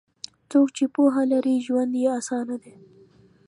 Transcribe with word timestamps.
څوک 0.49 0.67
چې 0.77 0.85
پوهه 0.95 1.23
لري، 1.31 1.55
ژوند 1.65 1.93
یې 2.01 2.07
اسانه 2.19 2.55
دی. 2.63 2.73